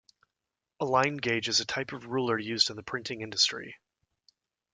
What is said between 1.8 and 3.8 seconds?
of ruler used in the printing industry.